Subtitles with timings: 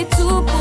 [0.00, 0.59] J'ai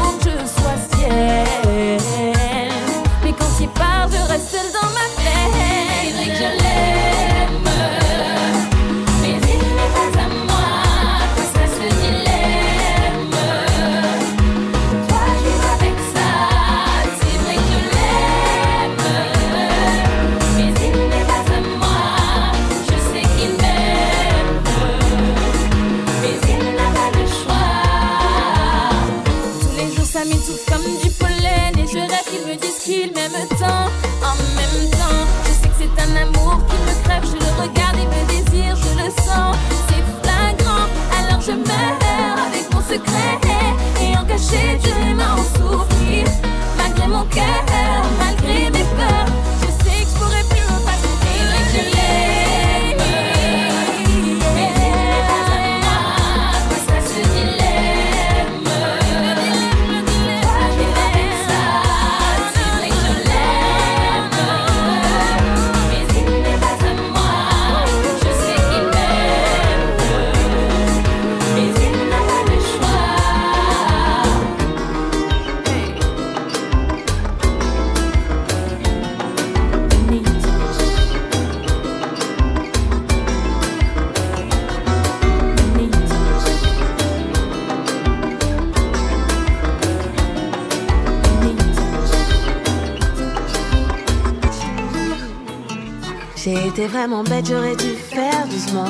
[96.90, 98.86] vraiment bête, j'aurais dû faire doucement.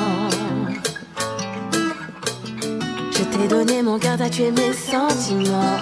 [3.12, 5.76] Je t'ai donné mon cœur, t'as tué mes sentiments.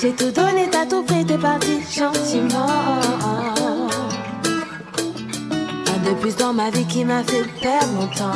[0.00, 2.66] J'ai tout donné, t'as tout pris, t'es parti gentiment.
[5.86, 8.32] Un de plus dans ma vie qui m'a fait perdre mon temps.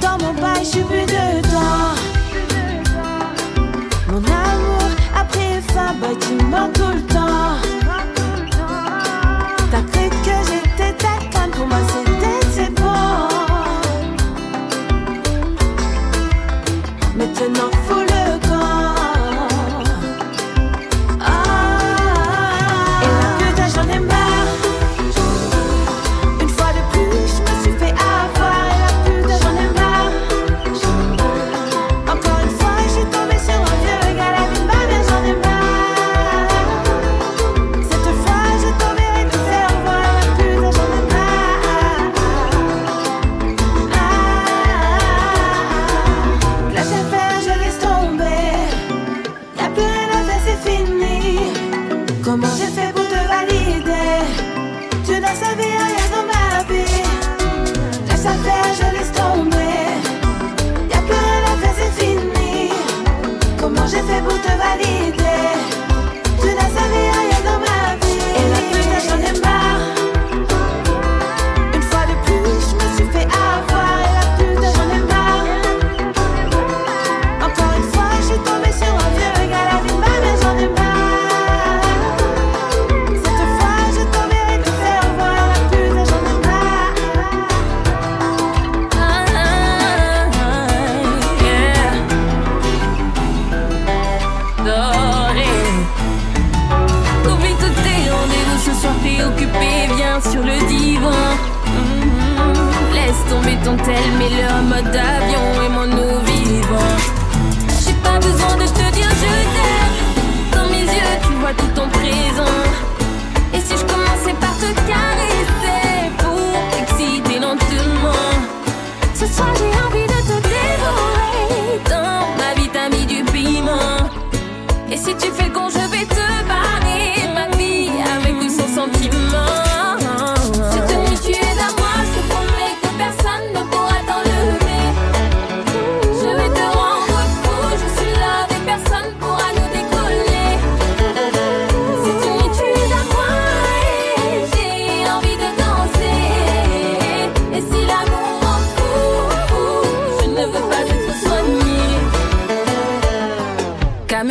[0.00, 1.94] Dans mon bail, je suis plus dedans.
[4.08, 7.09] Mon amour a pris fin, bah tu mens tout le temps.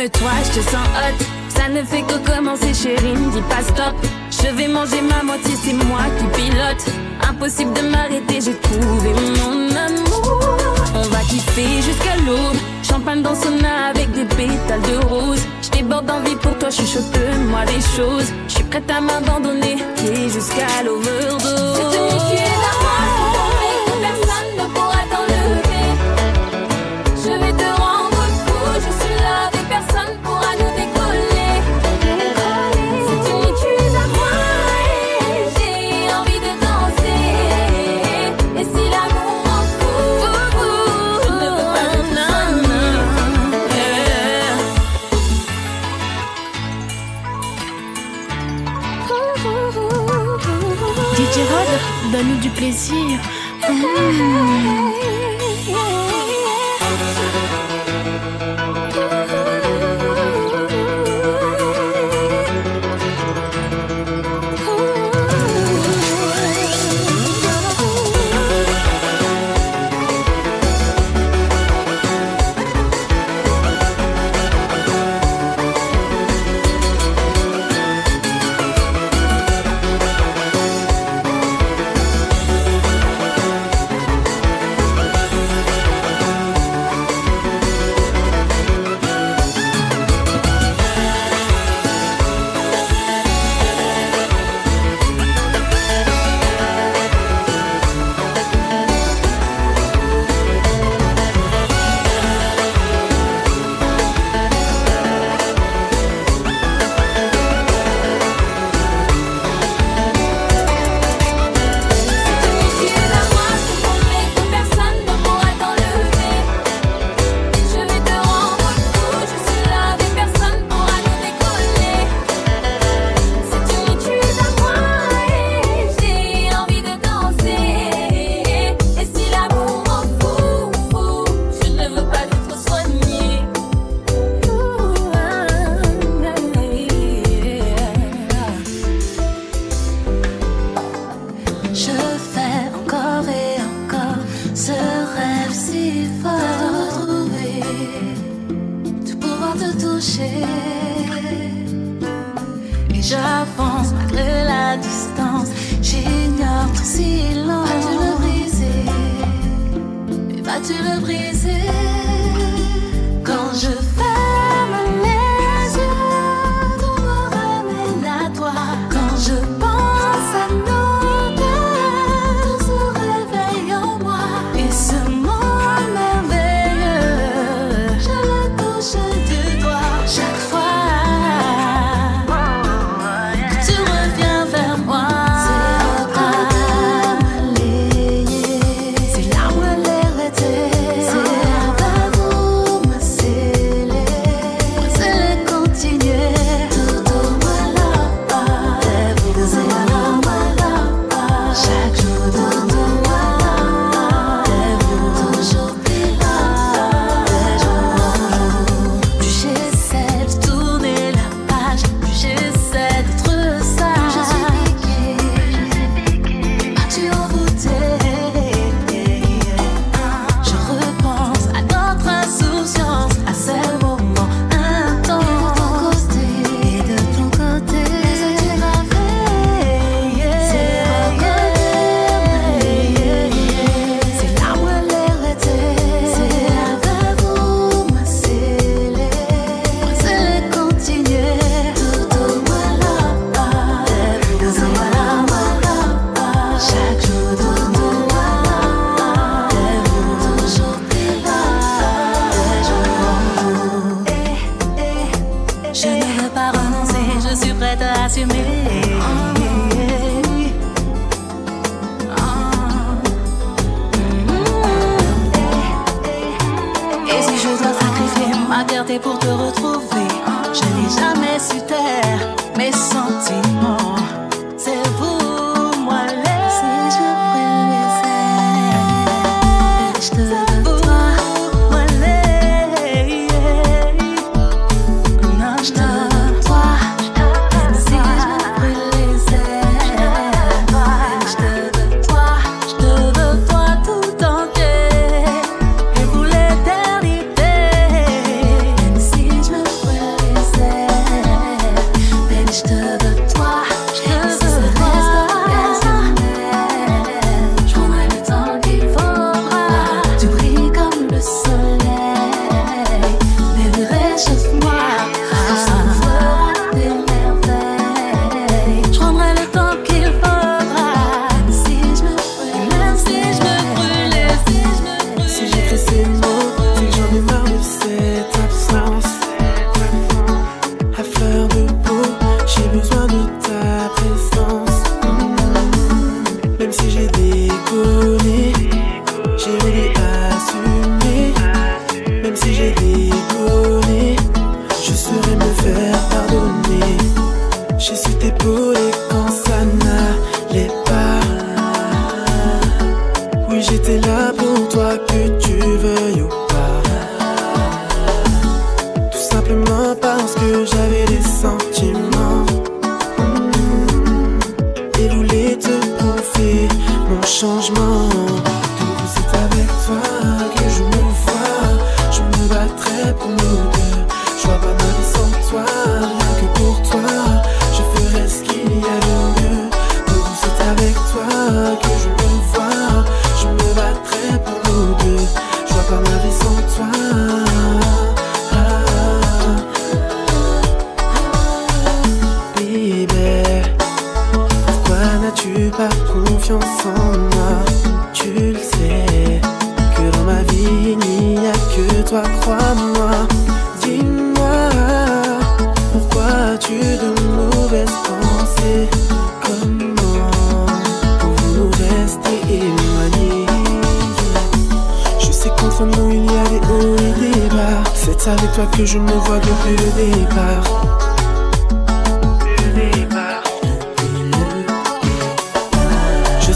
[0.00, 1.24] Calme-toi, je te sens hot.
[1.54, 3.94] Ça ne fait que commencer, chérie, ne dis pas stop.
[4.30, 6.84] Je vais manger ma moitié, c'est moi qui pilote.
[7.28, 10.56] Impossible de m'arrêter, j'ai trouvé mon amour.
[10.94, 12.56] On va kiffer jusqu'à l'aube.
[12.82, 15.42] Champagne dans sauna avec des pétales de rose.
[15.60, 17.04] Je déborde d'envie pour toi, je suis chaud
[17.50, 18.32] moi des choses.
[18.48, 22.69] Je suis prête à m'abandonner et jusqu'à l'overdose.
[52.22, 53.18] donne du plaisir.
[53.68, 54.99] Mmh.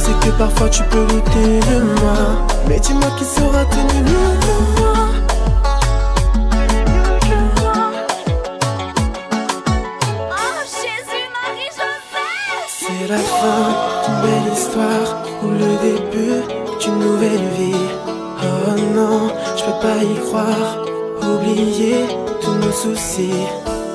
[0.05, 2.19] Sais que parfois tu peux douter de moi.
[2.69, 4.97] Mais dis-moi qui sera tenu mieux que moi.
[10.43, 13.63] Oh Jésus, Marie-Joseph C'est la fin
[14.03, 15.09] d'une belle histoire
[15.43, 16.41] ou le début
[16.81, 17.87] d'une nouvelle vie.
[18.43, 19.19] Oh non,
[19.57, 20.71] je peux pas y croire.
[21.23, 22.05] Oublier
[22.43, 23.47] tous nos soucis.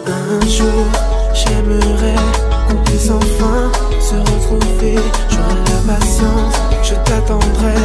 [0.07, 0.85] Un jour,
[1.33, 2.48] j'aimerais
[2.85, 4.95] puisse enfin se retrouver.
[5.29, 7.75] J'aurai la patience, je t'attendrai.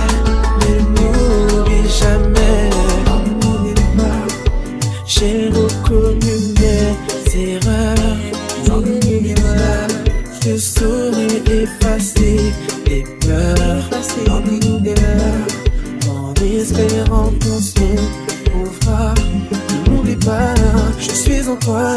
[0.60, 2.70] Mais n'oublie jamais.
[5.06, 7.94] J'ai reconnu mes erreurs.
[10.44, 12.52] Que sourire effacer
[12.86, 13.88] les peurs.
[16.10, 19.14] En espérant qu'on se retrouvera.
[19.88, 20.54] N'oublie pas,
[20.98, 21.94] je suis en toi.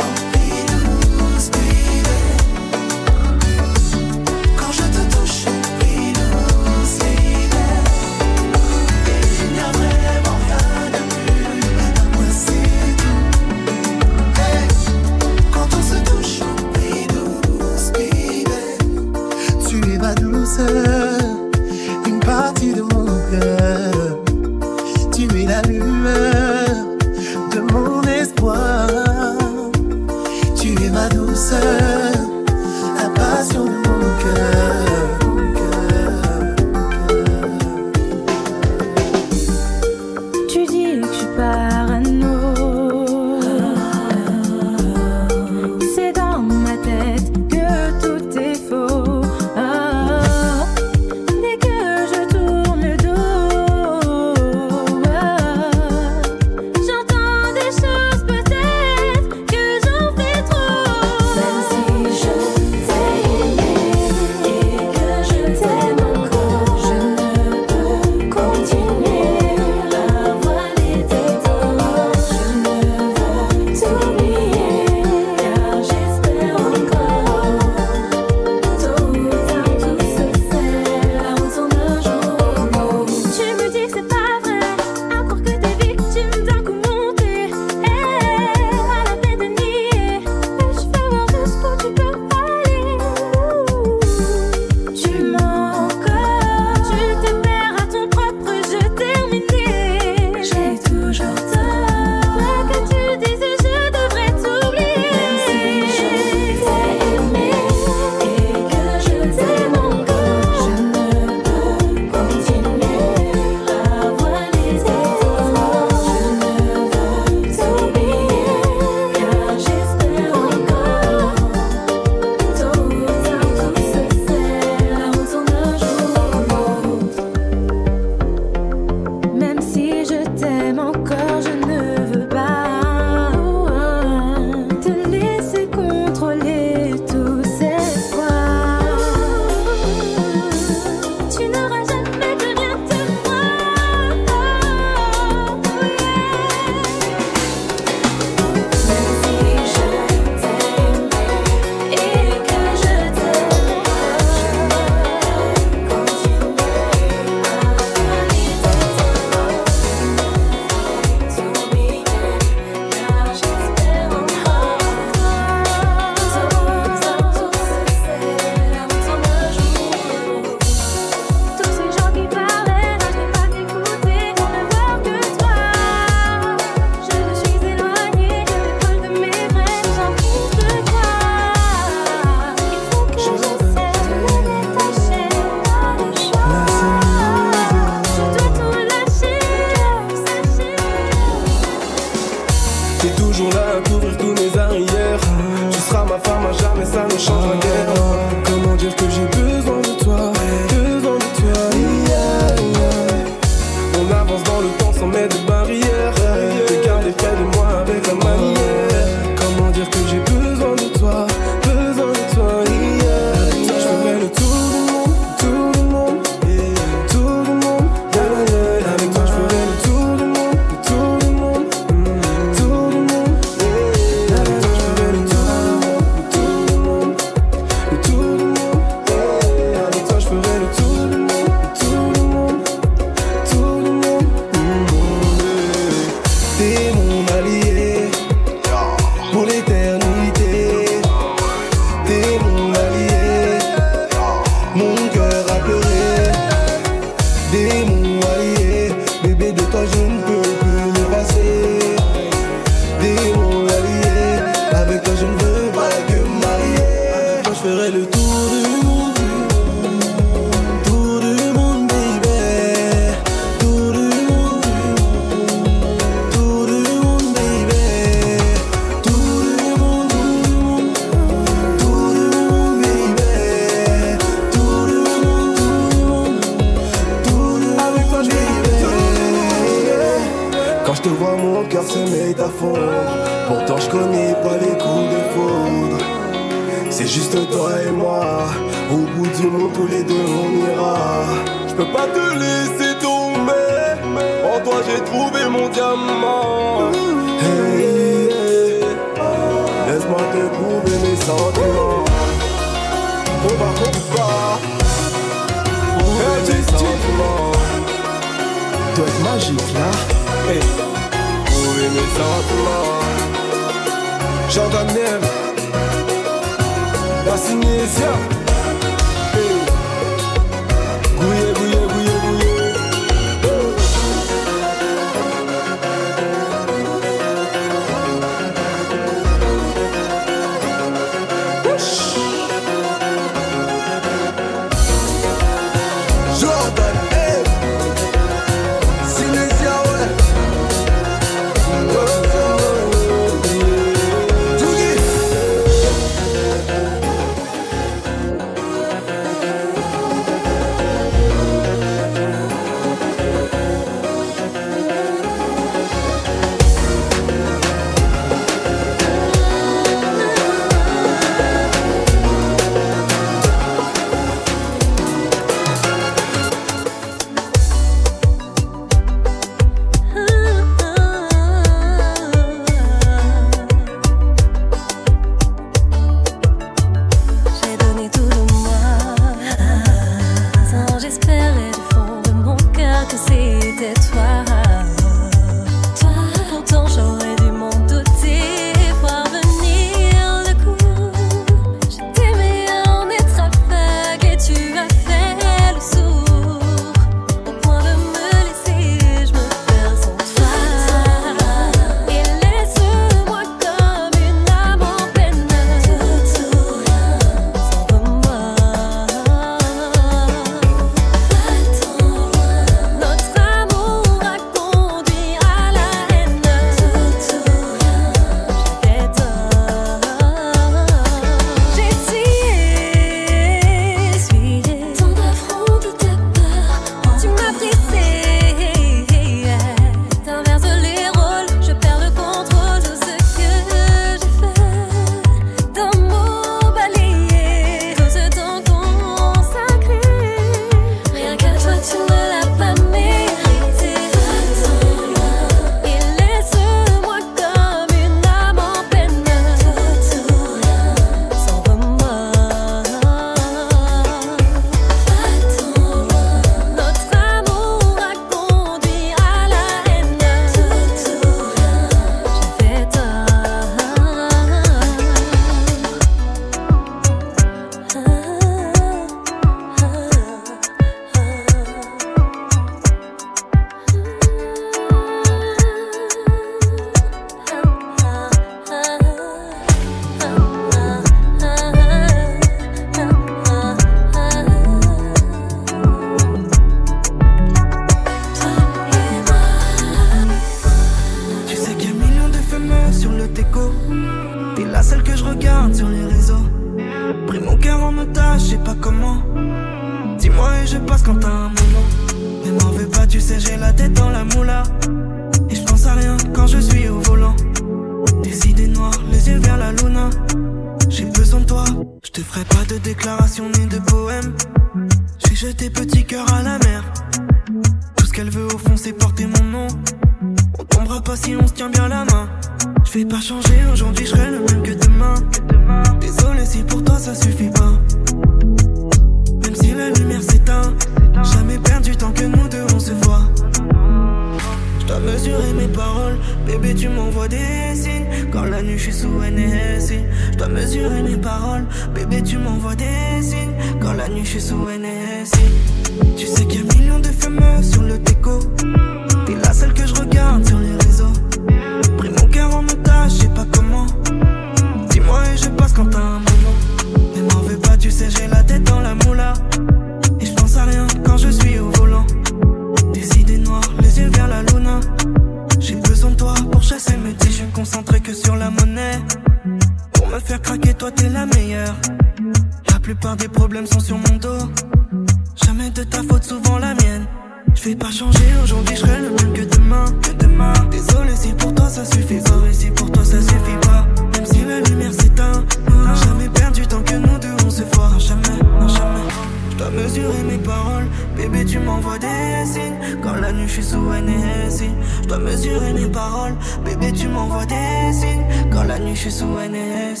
[595.18, 596.34] mesurer mes paroles.
[596.64, 598.24] Bébé, tu m'envoies des signes.
[598.50, 600.00] Quand la nuit, je suis sous NS.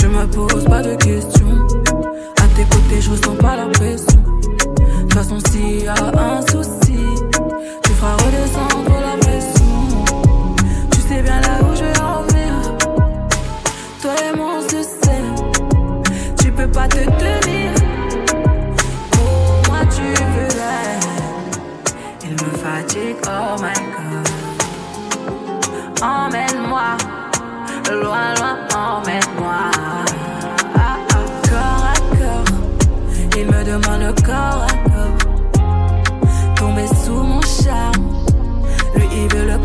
[0.00, 1.66] Je me pose pas de questions.
[2.38, 4.20] À tes côtés, je ressens pas la pression.
[4.78, 6.42] De toute façon, s'il y a un
[27.88, 29.70] Loin, loin, emmène-moi.
[30.74, 32.44] Ah, ah, corps à corps,
[33.36, 36.54] il me demande corps à corps.
[36.56, 38.24] Tomber sous mon charme,
[38.96, 39.58] lui il veut le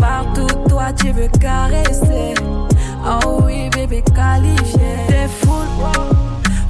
[0.00, 2.34] Partout, toi, tu veux caresser.
[3.06, 4.96] Oh oui, bébé qualifié.
[5.06, 5.68] T'es full,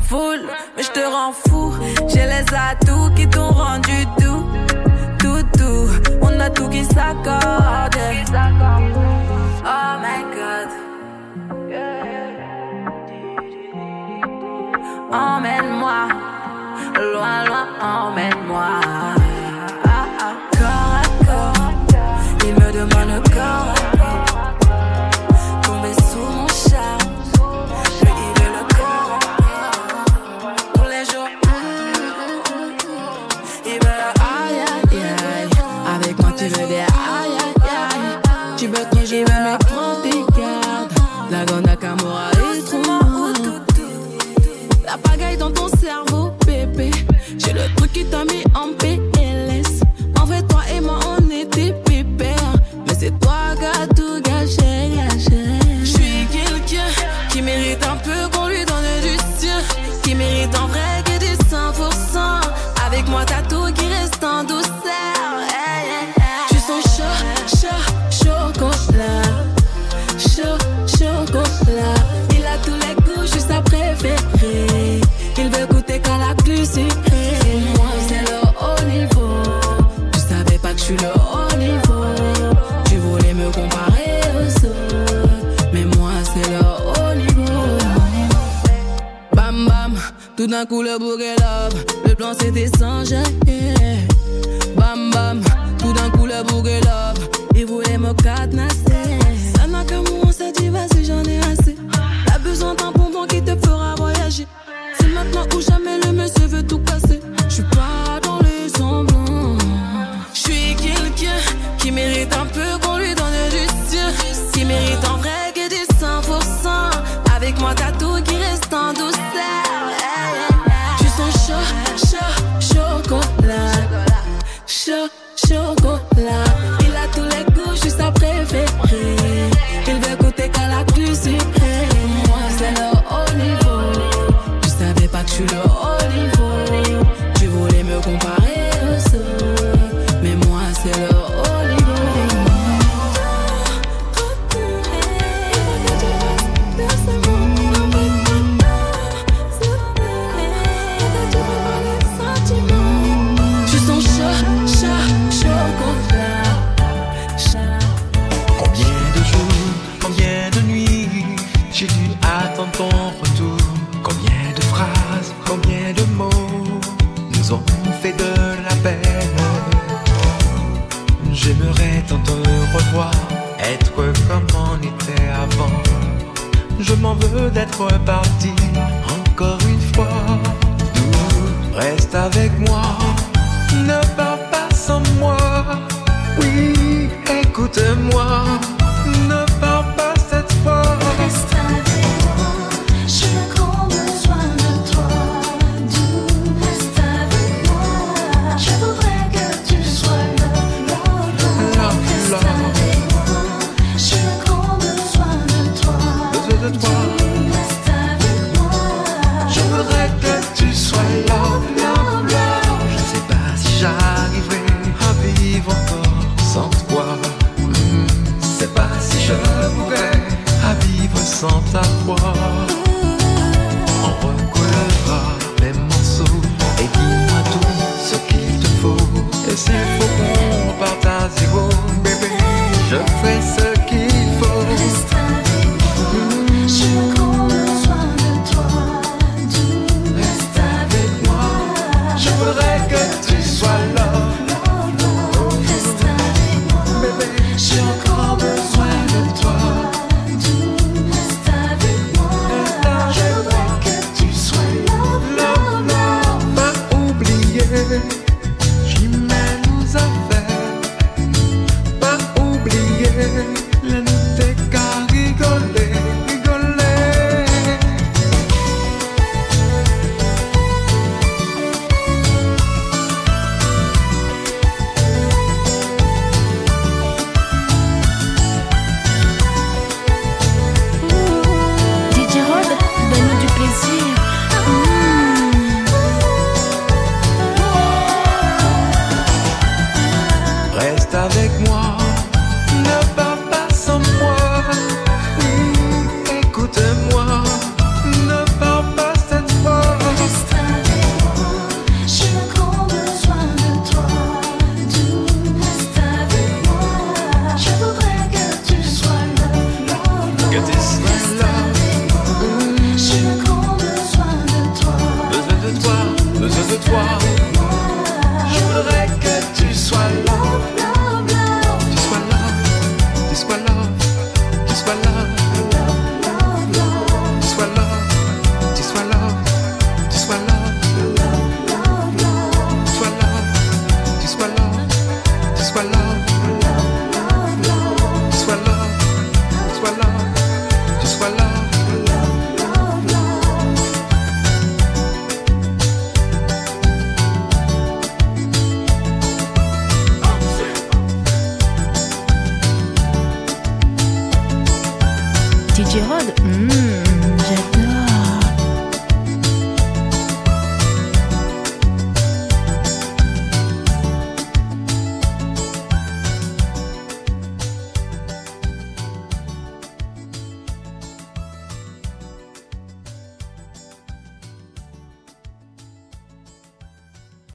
[0.03, 0.41] full,
[0.76, 1.72] mais je te rends fou.
[2.07, 4.45] J'ai les atouts qui t'ont rendu doux.
[5.18, 5.89] Tout, tout,
[6.20, 7.97] on a tout qui s'accorde.
[9.64, 10.68] Oh my god.
[15.12, 16.09] Emmène-moi,
[16.95, 19.20] loin, loin, emmène-moi.
[22.73, 23.80] de mannequin